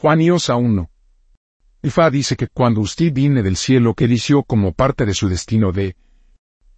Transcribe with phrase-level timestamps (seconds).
[0.00, 0.88] Juan y Osa 1.
[1.82, 5.72] Ifa dice que cuando usted viene del cielo que eligió como parte de su destino
[5.72, 5.96] de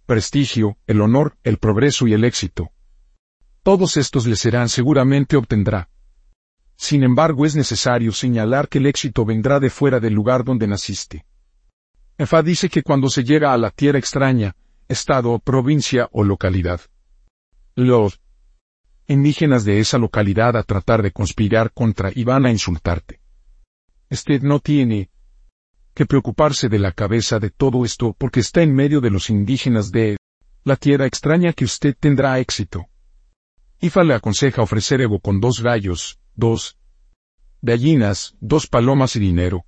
[0.07, 2.71] prestigio, el honor, el progreso y el éxito.
[3.61, 5.87] Todos estos le serán seguramente obtendrá.
[6.75, 11.23] Sin embargo, es necesario señalar que el éxito vendrá de fuera del lugar donde naciste.
[12.17, 14.55] Efa dice que cuando se llega a la tierra extraña,
[14.87, 16.81] estado, provincia o localidad,
[17.75, 18.19] los
[19.07, 23.19] indígenas de esa localidad a tratar de conspirar contra y van a insultarte.
[24.09, 25.09] Usted no tiene
[25.93, 29.91] que preocuparse de la cabeza de todo esto porque está en medio de los indígenas
[29.91, 30.17] de
[30.63, 32.87] la tierra extraña que usted tendrá éxito.
[33.79, 36.77] Ifa le aconseja ofrecer Evo con dos gallos, dos
[37.61, 39.65] gallinas, dos palomas y dinero.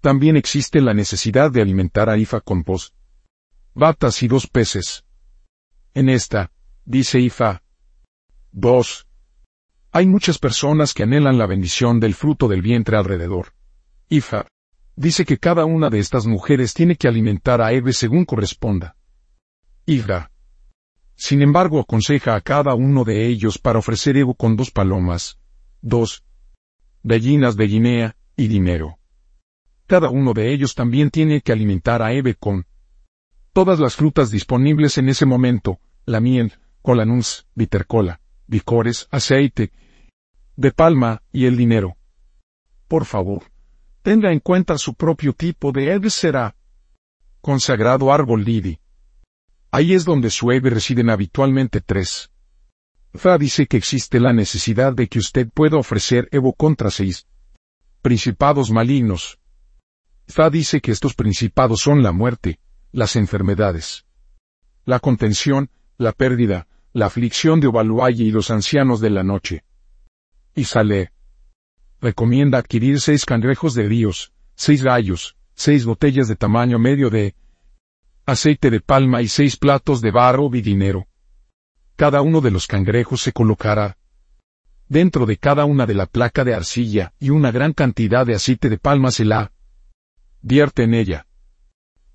[0.00, 2.94] También existe la necesidad de alimentar a Ifa con dos
[3.74, 5.04] batas y dos peces.
[5.94, 6.52] En esta,
[6.84, 7.63] dice Ifa,
[8.54, 9.06] dos.
[9.92, 13.52] Hay muchas personas que anhelan la bendición del fruto del vientre alrededor.
[14.08, 14.46] Ifa
[14.96, 18.96] dice que cada una de estas mujeres tiene que alimentar a Eve según corresponda.
[19.84, 20.30] Ifa
[21.16, 25.38] sin embargo, aconseja a cada uno de ellos para ofrecer Evo con dos palomas,
[25.80, 26.24] dos
[27.02, 28.98] gallinas de Guinea y dinero.
[29.86, 32.66] Cada uno de ellos también tiene que alimentar a Eve con
[33.52, 39.72] todas las frutas disponibles en ese momento, la miel, colanuns, bittercola, licores, aceite,
[40.56, 41.96] de palma y el dinero.
[42.88, 43.44] Por favor,
[44.02, 46.54] tenga en cuenta su propio tipo de Eve será
[47.40, 48.78] consagrado árbol lidi.
[49.70, 52.30] Ahí es donde Sueve residen habitualmente tres.
[53.12, 57.26] Fa dice que existe la necesidad de que usted pueda ofrecer Evo contra seis
[58.02, 59.38] principados malignos.
[60.26, 62.58] Fa dice que estos principados son la muerte,
[62.92, 64.04] las enfermedades,
[64.84, 69.64] la contención, la pérdida, la aflicción de Ovaluaye y los ancianos de la noche.
[70.54, 71.12] Y Sale
[72.00, 77.34] recomienda adquirir seis cangrejos de ríos, seis gallos, seis botellas de tamaño medio de
[78.26, 81.06] aceite de palma y seis platos de barro y dinero.
[81.96, 83.98] Cada uno de los cangrejos se colocará
[84.88, 88.68] dentro de cada una de la placa de arcilla y una gran cantidad de aceite
[88.68, 89.50] de palma se la
[90.42, 91.26] vierte en ella.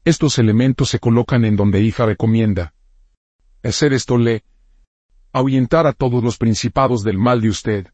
[0.05, 2.73] Estos elementos se colocan en donde hija recomienda.
[3.61, 4.45] Hacer esto le
[5.31, 7.87] ahuyentar a todos los principados del mal de usted.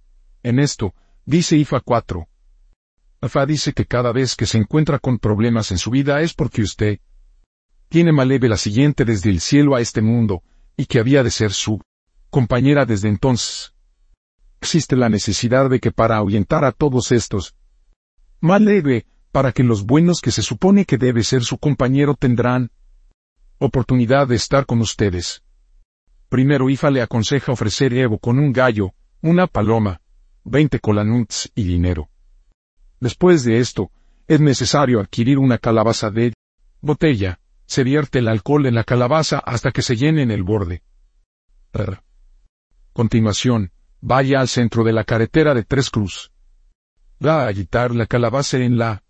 [0.44, 0.94] En esto,
[1.26, 2.28] dice Ifa 4.
[3.22, 6.62] Afa dice que cada vez que se encuentra con problemas en su vida es porque
[6.62, 7.00] usted
[7.90, 10.44] tiene Maleve la siguiente desde el cielo a este mundo,
[10.76, 11.82] y que había de ser su
[12.30, 13.74] compañera desde entonces.
[14.60, 17.56] Existe la necesidad de que para ahuyentar a todos estos,
[18.42, 22.72] Maleve, para que los buenos que se supone que debe ser su compañero tendrán
[23.60, 25.45] oportunidad de estar con ustedes.
[26.36, 30.02] Primero Ifa le aconseja ofrecer Evo con un gallo, una paloma,
[30.44, 32.10] veinte colanuts y dinero.
[33.00, 33.90] Después de esto,
[34.28, 36.34] es necesario adquirir una calabaza de
[36.82, 40.84] botella, se vierte el alcohol en la calabaza hasta que se llene en el borde.
[42.92, 46.34] Continuación, vaya al centro de la carretera de Tres Cruz.
[47.26, 49.04] Va a agitar la calabaza en la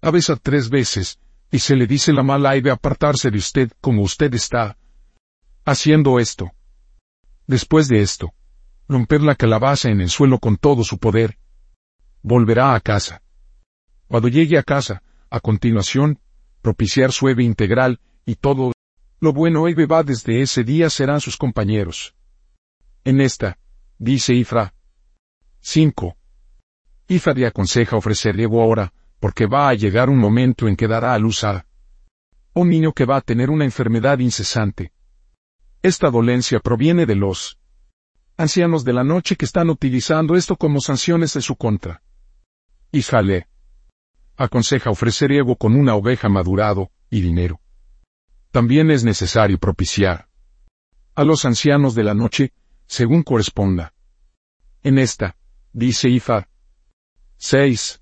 [0.00, 1.20] avesa tres veces,
[1.52, 4.76] y se le dice la mala de apartarse de usted como usted está
[5.64, 6.52] haciendo esto.
[7.46, 8.32] Después de esto,
[8.88, 11.38] romper la calabaza en el suelo con todo su poder.
[12.22, 13.22] Volverá a casa.
[14.08, 16.18] Cuando llegue a casa, a continuación,
[16.60, 18.72] propiciar su Eve integral, y todo
[19.20, 22.14] lo bueno Eve va desde ese día serán sus compañeros.
[23.04, 23.58] En esta,
[23.98, 24.74] dice Ifra.
[25.60, 26.16] 5.
[27.08, 31.14] Ifra le aconseja ofrecer Evo ahora, porque va a llegar un momento en que dará
[31.14, 31.66] a luz a
[32.54, 34.92] un niño que va a tener una enfermedad incesante.
[35.82, 37.58] Esta dolencia proviene de los
[38.36, 42.02] ancianos de la noche que están utilizando esto como sanciones de su contra.
[42.92, 43.48] Ifale
[44.36, 47.60] aconseja ofrecer ego con una oveja madurado, y dinero.
[48.50, 50.28] También es necesario propiciar
[51.14, 52.52] a los ancianos de la noche,
[52.86, 53.92] según corresponda.
[54.82, 55.36] En esta,
[55.72, 56.48] dice Ifa.
[57.36, 58.00] 6.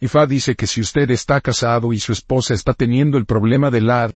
[0.00, 3.80] Ifa dice que si usted está casado y su esposa está teniendo el problema de
[3.82, 4.10] la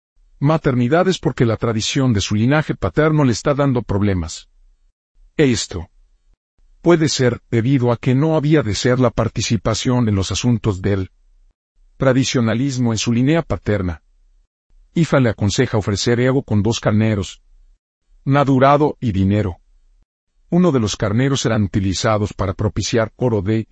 [0.45, 4.47] maternidad es porque la tradición de su linaje paterno le está dando problemas.
[5.35, 5.89] Esto
[6.81, 11.11] puede ser debido a que no había de ser la participación en los asuntos del
[11.97, 14.03] tradicionalismo en su línea paterna.
[14.93, 17.41] Ifa le aconseja ofrecer ego con dos carneros,
[18.23, 19.57] madurado y dinero.
[20.49, 23.67] Uno de los carneros serán utilizados para propiciar coro de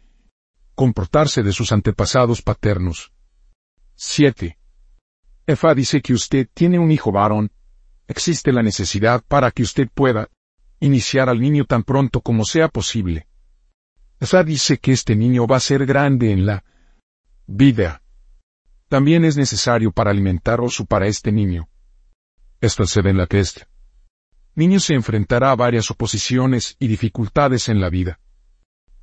[0.75, 3.13] comportarse de sus antepasados paternos.
[3.95, 4.57] 7.
[5.45, 7.51] Efa dice que usted tiene un hijo varón.
[8.07, 10.29] Existe la necesidad para que usted pueda
[10.79, 13.27] iniciar al niño tan pronto como sea posible.
[14.19, 16.63] Efa dice que este niño va a ser grande en la
[17.45, 18.01] vida.
[18.87, 21.67] También es necesario para alimentar oso para este niño.
[22.61, 23.67] Esto se ve en la que este
[24.55, 28.19] niño se enfrentará a varias oposiciones y dificultades en la vida.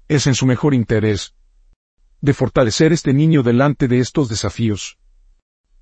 [0.09, 1.35] Es en su mejor interés
[2.21, 5.00] de fortalecer este niño delante de estos desafíos.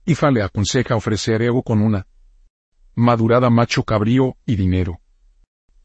[0.09, 2.07] Ifa le aconseja ofrecer ego con una
[2.95, 5.03] madurada macho cabrío y dinero.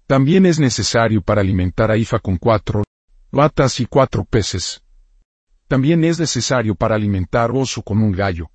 [0.08, 2.86] También es necesario para alimentar a Ifa con cuatro
[3.34, 4.82] latas y cuatro peces.
[5.68, 8.50] También es necesario para alimentar oso con un gallo.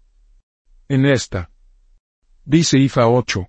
[0.89, 1.51] En esta,
[2.47, 3.47] dice Ifa 8.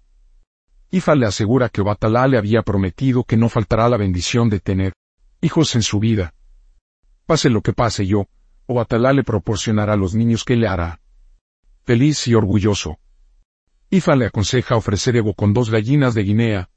[0.91, 4.91] Ifa le asegura que Obatalá le había prometido que no faltará la bendición de tener
[5.39, 6.33] hijos en su vida.
[7.25, 8.27] Pase lo que pase yo,
[8.65, 10.99] Obatalá le proporcionará los niños que le hará.
[11.89, 12.99] Feliz y orgulloso.
[13.89, 16.69] Ifa le aconseja ofrecer ego con dos gallinas de Guinea,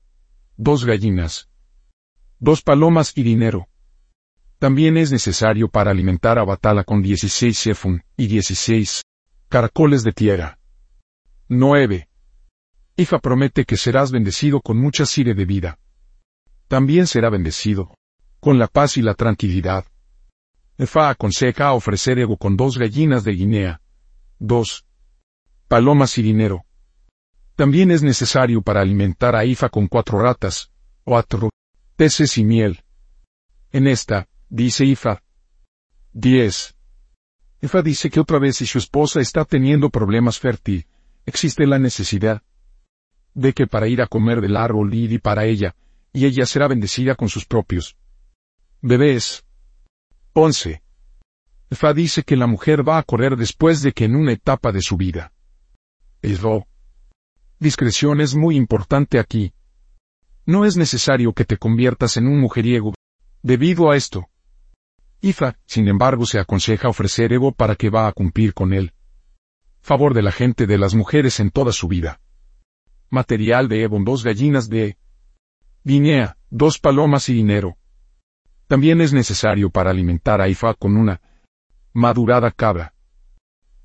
[0.57, 1.51] dos gallinas,
[2.39, 3.69] dos palomas y dinero.
[4.59, 9.03] También es necesario para alimentar a Batala con 16 sefun y 16
[9.51, 10.59] caracoles de tierra.
[11.49, 12.09] 9.
[12.97, 15.79] Ifa promete que serás bendecido con mucha sire de vida.
[16.69, 17.95] También será bendecido
[18.41, 19.85] con la paz y la tranquilidad.
[20.79, 23.83] Ifa aconseja ofrecer ego con dos gallinas de Guinea,
[24.39, 24.87] dos
[25.73, 26.67] palomas y dinero.
[27.57, 30.71] También es necesario para alimentar a Ifa con cuatro ratas,
[31.03, 31.49] cuatro
[31.97, 32.85] peces y miel.
[33.71, 35.23] En esta, dice Ifa.
[36.13, 36.77] 10.
[37.63, 40.87] Ifa dice que otra vez si su esposa está teniendo problemas fértil,
[41.25, 42.43] existe la necesidad
[43.33, 45.75] de que para ir a comer del árbol y para ella,
[46.13, 47.97] y ella será bendecida con sus propios
[48.83, 49.43] bebés.
[50.35, 50.83] 11.
[51.71, 54.83] Ifa dice que la mujer va a correr después de que en una etapa de
[54.83, 55.32] su vida.
[56.23, 56.67] Eso
[57.63, 59.53] Discreción es muy importante aquí.
[60.45, 62.93] No es necesario que te conviertas en un mujeriego.
[63.41, 64.27] Debido a esto.
[65.21, 68.95] Ifa, sin embargo, se aconseja ofrecer ego para que va a cumplir con él.
[69.81, 72.21] Favor de la gente de las mujeres en toda su vida.
[73.11, 74.97] Material de Evo, dos gallinas de
[75.85, 77.77] Guinea, dos palomas y dinero.
[78.67, 81.21] También es necesario para alimentar a Ifa con una
[81.93, 82.93] madurada cabra.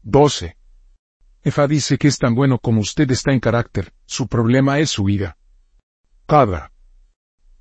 [0.01, 0.56] 12.
[1.47, 5.05] Efa dice que es tan bueno como usted está en carácter, su problema es su
[5.05, 5.37] vida.
[6.25, 6.73] Cada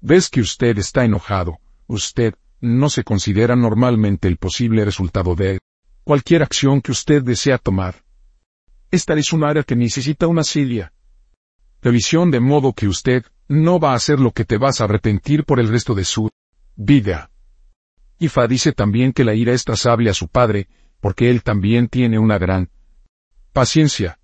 [0.00, 5.60] vez que usted está enojado, usted no se considera normalmente el posible resultado de
[6.02, 8.02] cualquier acción que usted desea tomar.
[8.90, 10.92] Esta es un área que necesita una silla.
[11.80, 15.44] Revisión de modo que usted no va a hacer lo que te vas a arrepentir
[15.44, 16.28] por el resto de su
[16.74, 17.30] vida.
[18.18, 20.66] Ifa dice también que la ira es trazable a su padre,
[20.98, 22.68] porque él también tiene una gran
[23.56, 24.18] Paciencia.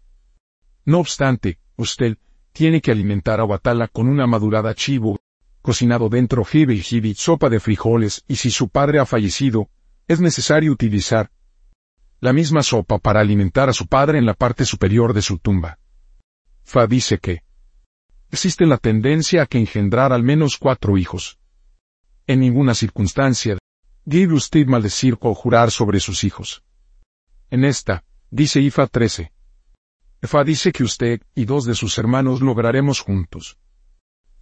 [0.84, 2.18] No obstante, usted
[2.52, 5.20] tiene que alimentar a Watala con una madurada chivo,
[5.62, 9.70] cocinado dentro jibe y jibi, sopa de frijoles, y si su padre ha fallecido,
[10.06, 11.30] es necesario utilizar
[12.20, 15.78] la misma sopa para alimentar a su padre en la parte superior de su tumba.
[16.62, 17.42] Fa dice que
[18.30, 21.38] existe la tendencia a que engendrar al menos cuatro hijos.
[22.26, 23.56] En ninguna circunstancia
[24.04, 26.62] debe usted maldecir o jurar sobre sus hijos.
[27.48, 29.30] En esta, Dice Ifa 13.
[30.22, 33.58] Ifa dice que usted y dos de sus hermanos lograremos juntos.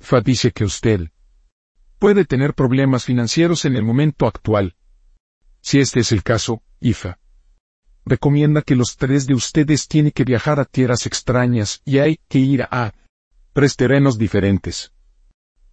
[0.01, 1.11] Ifa dice que usted
[1.99, 4.77] puede tener problemas financieros en el momento actual.
[5.61, 7.19] Si este es el caso, Ifa
[8.07, 12.39] recomienda que los tres de ustedes tienen que viajar a tierras extrañas y hay que
[12.39, 12.93] ir a
[13.53, 14.93] tres terrenos diferentes.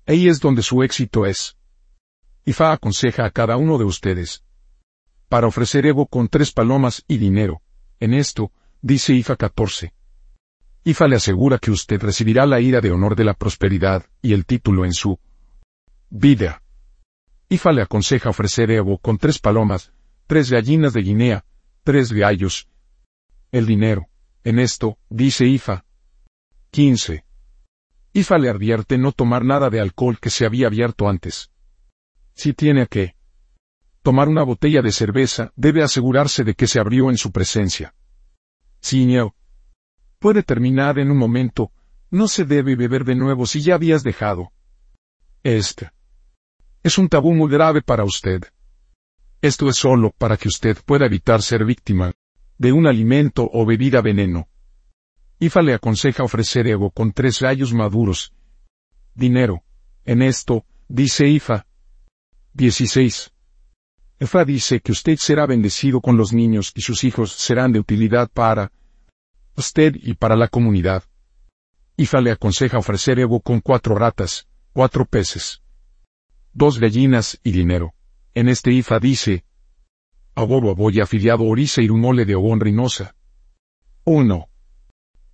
[0.08, 1.56] Ahí es donde su éxito es.
[2.46, 4.44] Ifa aconseja a cada uno de ustedes
[5.30, 7.62] para ofrecer ego con tres palomas y dinero.
[8.00, 8.52] En esto,
[8.82, 9.94] dice Ifa 14.
[10.84, 14.46] Ifa le asegura que usted recibirá la ira de honor de la prosperidad y el
[14.46, 15.20] título en su
[16.10, 16.62] vida.
[17.50, 19.92] Ifa le aconseja ofrecer Evo con tres palomas,
[20.28, 21.46] tres gallinas de Guinea,
[21.84, 22.70] tres gallos.
[23.52, 24.08] El dinero.
[24.44, 25.84] En esto, dice Ifa.
[26.72, 27.26] 15.
[28.14, 31.52] Ifa le advierte no tomar nada de alcohol que se había abierto antes.
[32.34, 33.17] Si tiene que
[34.08, 37.94] tomar una botella de cerveza, debe asegurarse de que se abrió en su presencia.
[38.80, 39.36] Siño.
[40.18, 41.74] Puede terminar en un momento,
[42.10, 44.54] no se debe beber de nuevo si ya habías dejado.
[45.44, 45.92] Este.
[46.84, 48.44] Es un tabú muy grave para usted.
[49.42, 52.14] Esto es solo para que usted pueda evitar ser víctima
[52.58, 54.48] de un alimento o bebida veneno.
[55.38, 58.32] Ifa le aconseja ofrecer ego con tres rayos maduros.
[59.14, 59.66] Dinero.
[60.06, 61.68] En esto, dice Ifa.
[62.54, 63.34] 16.
[64.20, 68.30] Efa dice que usted será bendecido con los niños y sus hijos serán de utilidad
[68.34, 68.72] para
[69.56, 71.04] usted y para la comunidad.
[71.98, 75.62] Ifa le aconseja ofrecer Evo con cuatro ratas, cuatro peces,
[76.54, 77.94] dos gallinas y dinero.
[78.34, 79.46] En este IFA dice,
[80.34, 83.16] Abobo aboya afiliado oriza irumole de obon rinosa.
[84.04, 84.50] 1.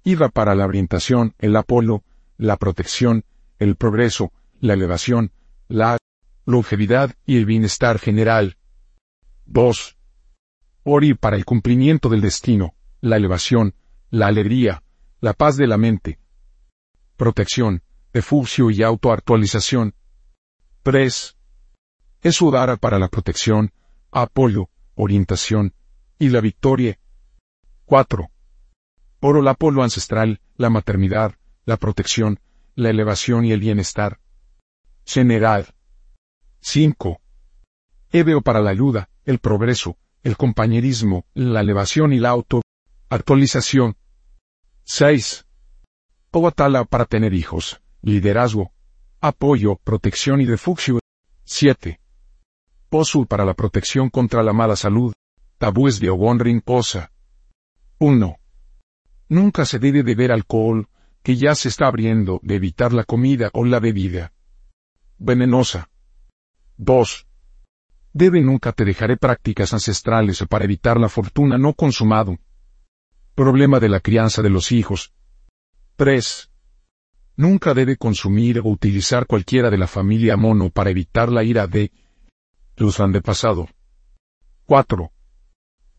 [0.06, 2.04] IVA para la orientación, el apolo,
[2.38, 3.24] la protección,
[3.60, 5.32] el progreso, la elevación,
[5.68, 5.98] la
[6.46, 8.58] longevidad y el bienestar general.
[9.46, 9.98] 2.
[10.84, 13.76] Ori para el cumplimiento del destino, la elevación,
[14.10, 14.84] la alegría,
[15.20, 16.20] la paz de la mente.
[17.16, 17.84] Protección,
[18.14, 19.96] refugio y autoactualización.
[20.84, 21.38] 3.
[22.22, 23.72] Es Udara para la protección,
[24.12, 25.74] apoyo, orientación
[26.20, 27.00] y la victoria.
[27.86, 28.30] 4.
[29.20, 31.36] Oro la polo ancestral, la maternidad,
[31.66, 32.40] la protección,
[32.76, 34.20] la elevación y el bienestar.
[35.06, 35.74] General.
[36.62, 37.22] 5.
[38.12, 42.62] Ebeo para la ayuda, el progreso, el compañerismo, la elevación y la auto
[43.10, 43.96] actualización.
[44.86, 45.46] 6.
[46.32, 48.72] Ovatala para tener hijos, liderazgo,
[49.22, 51.00] apoyo, protección y refugio.
[51.46, 52.00] 7.
[52.90, 55.14] Posul para la protección contra la mala salud,
[55.58, 57.12] tabúes de Ogonrin Posa.
[58.00, 58.38] 1.
[59.30, 60.90] Nunca se debe beber alcohol,
[61.22, 64.34] que ya se está abriendo, de evitar la comida o la bebida.
[65.18, 65.90] Venenosa.
[66.78, 67.28] 2.
[68.14, 72.38] Debe nunca te dejaré prácticas ancestrales para evitar la fortuna no consumado.
[73.34, 75.14] Problema de la crianza de los hijos.
[75.96, 76.52] 3.
[77.38, 81.92] Nunca debe consumir o utilizar cualquiera de la familia mono para evitar la ira de
[82.78, 83.68] los antepasado.
[84.66, 85.12] 4.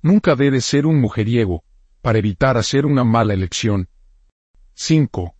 [0.02, 1.64] Nunca debe ser un mujeriego,
[2.00, 3.88] para evitar hacer una mala elección.
[4.75, 5.35] 5.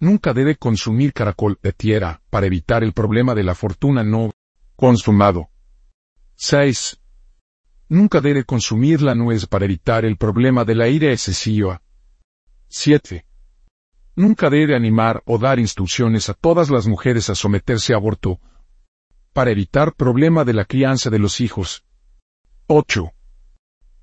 [0.00, 4.32] Nunca debe consumir caracol de tierra, para evitar el problema de la fortuna no
[4.76, 5.48] consumado.
[6.40, 7.00] 6.
[7.88, 11.82] Nunca debe consumir la nuez para evitar el problema de la ira excesiva.
[12.68, 13.26] 7.
[14.14, 18.38] Nunca debe animar o dar instrucciones a todas las mujeres a someterse a aborto,
[19.32, 21.84] para evitar problema de la crianza de los hijos.
[22.68, 23.10] 8.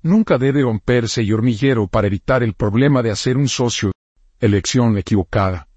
[0.02, 3.92] Nunca debe romperse y hormiguero para evitar el problema de hacer un socio,
[4.40, 5.68] elección equivocada.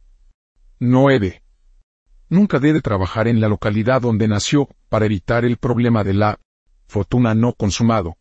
[0.79, 1.41] 9.
[2.27, 6.39] Nunca debe trabajar en la localidad donde nació, para evitar el problema de la
[6.89, 8.17] fortuna no consumado.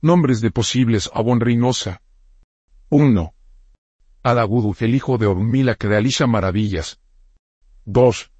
[0.00, 2.02] Nombres de posibles Abon Reynosa.
[2.88, 3.34] 1.
[4.22, 6.98] Adaguduf el hijo de Ormila que realiza maravillas.
[7.84, 8.32] 2.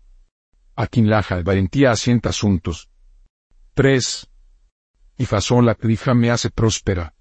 [0.77, 2.89] Akinlaja valentía asienta asuntos.
[3.75, 4.31] 3.
[5.19, 7.15] Ifazón la crija me hace próspera.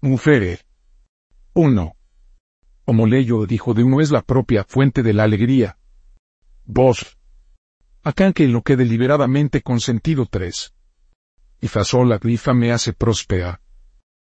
[0.00, 0.60] Mufere.
[1.52, 1.96] 1.
[2.86, 5.78] Omoleyo dijo de uno es la propia fuente de la alegría.
[6.64, 7.18] 2.
[8.02, 10.74] Acá que lo que deliberadamente consentido 3.
[11.64, 11.68] Y
[12.04, 13.62] la grifa me hace próspera.